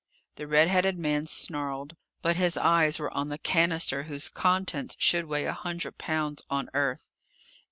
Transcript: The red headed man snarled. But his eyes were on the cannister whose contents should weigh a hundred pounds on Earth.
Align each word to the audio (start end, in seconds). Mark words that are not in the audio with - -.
The 0.37 0.47
red 0.47 0.67
headed 0.67 0.97
man 0.97 1.27
snarled. 1.27 1.95
But 2.23 2.35
his 2.35 2.57
eyes 2.57 2.97
were 2.97 3.15
on 3.15 3.29
the 3.29 3.37
cannister 3.37 4.01
whose 4.05 4.29
contents 4.29 4.95
should 4.97 5.25
weigh 5.25 5.45
a 5.45 5.53
hundred 5.53 5.99
pounds 5.99 6.41
on 6.49 6.71
Earth. 6.73 7.07